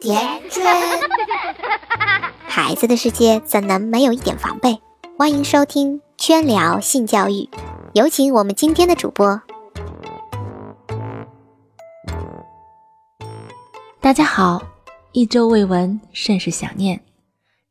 [0.00, 0.64] 点准。
[2.46, 4.80] 孩子的世界怎能没有一点防备？
[5.16, 7.48] 欢迎收听圈聊性教育，
[7.94, 9.40] 有请我们今天的主播。
[14.00, 14.62] 大家好，
[15.12, 17.00] 一周未闻，甚是想念。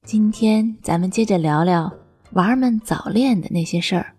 [0.05, 1.91] 今天咱们接着聊聊
[2.33, 4.13] 娃儿们早恋的那些事儿。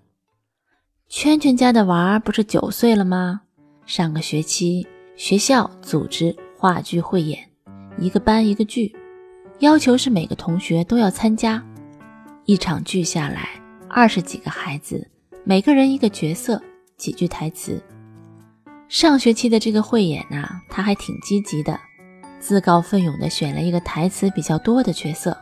[1.08, 3.42] 圈圈家的娃儿不是九岁了吗？
[3.86, 4.86] 上个学期
[5.16, 7.47] 学校组织话剧汇演，
[7.98, 8.94] 一个班一个剧，
[9.58, 11.62] 要求是每个同学都要参加。
[12.44, 13.48] 一场剧下来，
[13.88, 15.06] 二十几个孩子，
[15.44, 16.62] 每个人一个角色，
[16.96, 17.82] 几句台词。
[18.88, 21.78] 上学期的这个汇演呐，他还挺积极的，
[22.40, 25.36] 自告奋勇的选了一个台词比较多的角色。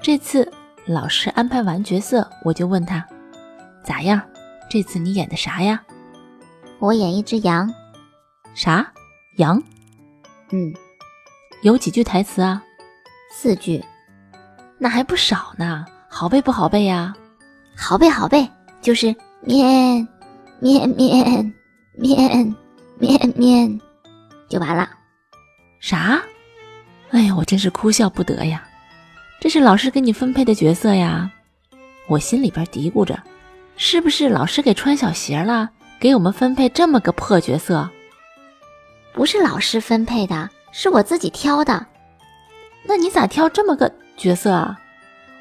[0.00, 0.50] 这次
[0.86, 3.04] 老师安排完角色，我就问他
[3.84, 4.22] 咋样？
[4.70, 5.82] 这次你演的啥呀？
[6.78, 7.70] 我演一只羊。
[8.54, 8.90] 啥？
[9.36, 9.62] 羊？
[10.50, 10.72] 嗯，
[11.66, 12.62] 有几句台词啊？
[13.28, 13.84] 四句。
[14.78, 17.12] 那还不少呢，好背不好背呀？
[17.76, 18.48] 好背好背，
[18.80, 20.06] 就是面
[20.60, 21.52] 面面
[21.96, 22.54] 面
[23.00, 23.80] 面面，
[24.48, 24.88] 就完了。
[25.80, 26.22] 啥？
[27.10, 28.62] 哎呀，我真是哭笑不得呀！
[29.40, 31.28] 这是老师给你分配的角色呀？
[32.06, 33.20] 我心里边嘀咕着。
[33.76, 35.70] 是不是老师给穿小鞋了？
[35.98, 37.90] 给我们分配这么个破角色？
[39.12, 40.48] 不是老师分配的，
[40.78, 41.86] 是我自己挑的。
[42.84, 44.78] 那你咋挑这么个角色啊？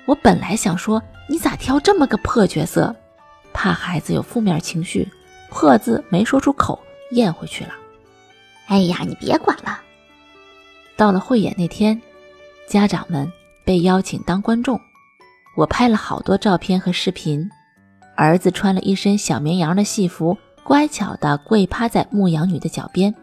[0.06, 2.96] 我本来想说你咋挑这么个破角色，
[3.52, 5.12] 怕孩子有负面情绪，
[5.50, 7.72] 破字没说出口，咽回去了。
[8.68, 9.82] 哎呀，你别管了。
[10.96, 12.02] 到了汇演那天，
[12.66, 13.30] 家长们
[13.66, 14.80] 被邀请当观众，
[15.58, 17.46] 我拍了好多照片和视频。
[18.16, 23.14] 儿子穿了一身小绵羊的戏服，乖巧地跪趴在牧羊女的脚边。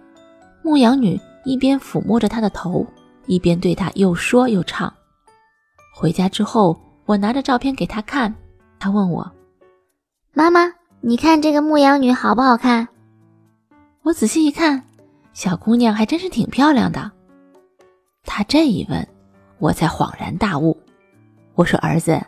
[0.62, 2.86] 牧羊女一边抚摸着他的头，
[3.26, 4.92] 一边对他又说又唱。
[5.94, 8.34] 回家之后，我拿着照片给他看，
[8.78, 9.30] 他问我
[10.32, 12.88] ：“妈妈，你看这个牧羊女好不好看？”
[14.02, 14.82] 我仔细一看，
[15.32, 17.10] 小姑娘还真是挺漂亮的。
[18.24, 19.06] 他这一问，
[19.58, 20.76] 我才恍然大悟。
[21.54, 22.20] 我说：“儿子，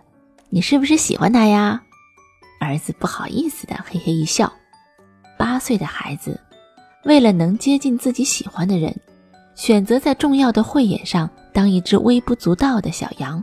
[0.50, 1.82] 你是不是喜欢她呀？”
[2.60, 4.52] 儿子不好意思的嘿嘿一笑。
[5.36, 6.40] 八岁的孩子，
[7.04, 8.94] 为了能接近自己喜欢的人，
[9.54, 13.42] 选择在重要的汇演上当一只微不足道的小羊，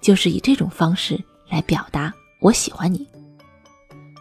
[0.00, 3.06] 就是以这种方式来表达我喜欢你。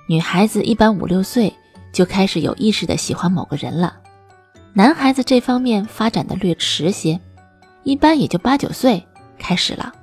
[0.08, 1.54] 女孩子一般五六岁
[1.94, 3.98] 就开始有意识的喜欢某个人了，
[4.74, 7.20] 男孩子这方面发展的略迟些，
[7.84, 9.06] 一般也就八九岁
[9.38, 9.94] 开始了。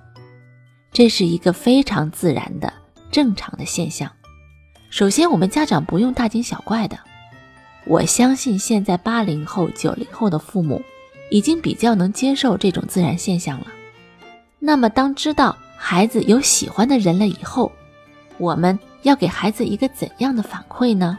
[0.92, 2.72] 这是一个非常自然的。
[3.10, 4.10] 正常的现象。
[4.90, 6.98] 首先，我们家长不用大惊小怪的。
[7.88, 10.82] 我相信现在八零后、九零后的父母
[11.30, 13.66] 已经比较能接受这种自然现象了。
[14.58, 17.72] 那么，当知道孩子有喜欢的人了以后，
[18.36, 21.18] 我们要给孩子一个怎样的反馈呢？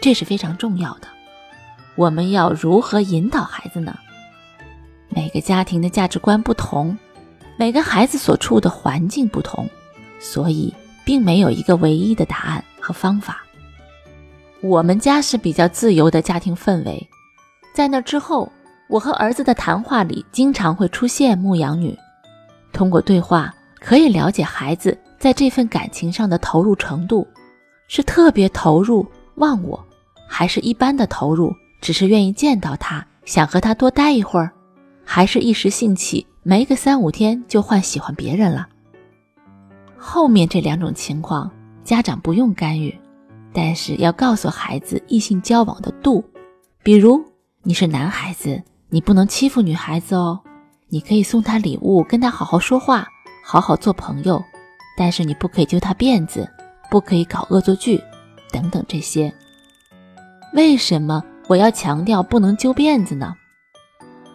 [0.00, 1.08] 这是非常重要的。
[1.96, 3.98] 我们要如何引导孩子呢？
[5.08, 6.96] 每个家庭的价值观不同，
[7.56, 9.68] 每个孩子所处的环境不同，
[10.20, 10.72] 所以。
[11.04, 13.42] 并没有一个唯一的答案和方法。
[14.60, 17.08] 我们家是比较自由的家庭氛围，
[17.72, 18.50] 在那之后，
[18.88, 21.96] 我和儿子的谈话里经常会出现牧羊女。
[22.72, 27.24] 通过对话可以了解孩子在这份感情上的投入程度，
[27.86, 29.82] 是特别投入忘我，
[30.26, 34.50] 还是一般的投入，只是愿意见到他，想和他多待一会儿，
[35.04, 38.66] 还是一时兴起，没个三五天就换喜欢别人了。
[39.96, 41.48] 后面这两种情况，
[41.84, 42.96] 家长不用干预，
[43.52, 46.24] 但是要告诉孩子异性交往的度。
[46.82, 47.22] 比如
[47.62, 50.40] 你是男孩子，你不能欺负女孩子哦。
[50.88, 53.06] 你可以送她礼物，跟她好好说话，
[53.44, 54.42] 好好做朋友，
[54.96, 56.48] 但是你不可以揪她辫子，
[56.90, 58.02] 不可以搞恶作剧，
[58.52, 59.32] 等等这些。
[60.54, 63.34] 为什么我要强调不能揪辫子呢？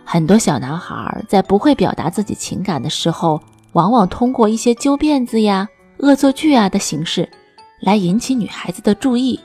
[0.05, 3.41] 很多小男孩在不会表达自己情感的时候。
[3.73, 5.67] 往往通过一些揪辫子呀、
[5.97, 7.27] 恶作剧啊的形式，
[7.85, 9.37] 来引起女孩子的注意，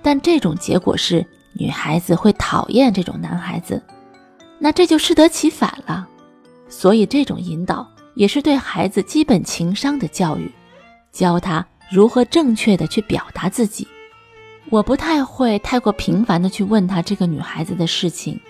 [0.00, 3.82] 但这种结果是女孩子会讨厌这种男孩子，
[4.60, 6.06] 那这就适得其反了。
[6.68, 10.48] 所以这种引导也是对孩子基本情商的教育，
[11.10, 13.86] 教他如何正确的去表达自己。
[14.70, 18.40] 我不太会太过频繁的去问他这个女孩子的事情，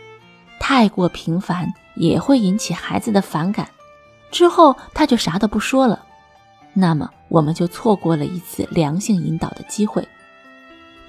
[0.61, 3.67] 太过频繁也会引起孩子的反感。
[4.31, 6.05] 之后他就啥都不说了，
[6.75, 10.07] 那么我们就错过了一次良性引导的机会。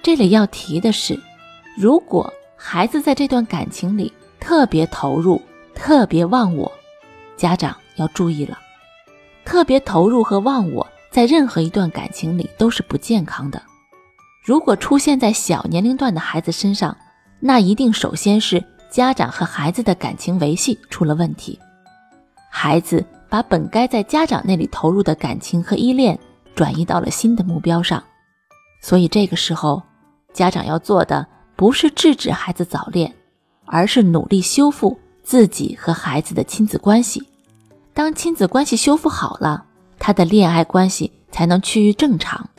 [0.01, 1.19] 这里要提的是，
[1.77, 5.41] 如果孩子在这段感情里特别投入、
[5.73, 6.71] 特别忘我，
[7.35, 8.59] 家长要注意了。
[9.43, 13.61] 特别投入和忘我，在任何一段感情里都是不健康的。
[14.43, 16.95] 如果出现在小年龄段的孩子身上，
[17.39, 21.59] 那一定首先是家长和孩子的感情维系出了问题。
[22.49, 26.17] 孩子把本该在家长那里投入的感情和依恋
[26.53, 28.03] 转移到了新的目标上，
[28.81, 29.81] 所以这个时候，
[30.33, 31.25] 家长要做的
[31.55, 33.13] 不是制止孩子早恋，
[33.65, 37.23] 而是努力修复自己和孩子的亲子关系。
[37.93, 39.65] 当亲子关系修复好了，
[39.97, 42.49] 他的恋爱关系才能趋于正常。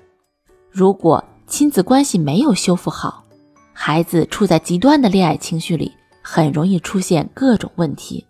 [0.70, 3.24] 如果亲子关系没有修复好，
[3.72, 5.92] 孩子处在极端的恋爱情绪里，
[6.22, 8.26] 很容易出现各种问题。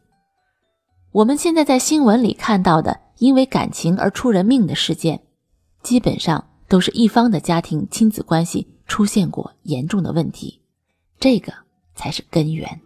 [1.17, 5.23] 我们现在在新闻里看到的因为感情而出人命的事件，
[5.83, 10.61] 基本上都是一方的家庭亲子关系出现过严重的问题，
[11.19, 11.55] 这个
[11.95, 12.83] 才是根源。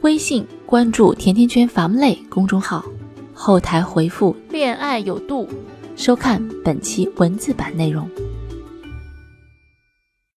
[0.00, 2.84] 微信关注“甜甜圈伐木累”公众号，
[3.32, 5.48] 后台回复“恋爱有度”，
[5.94, 8.10] 收看本期文字版内容。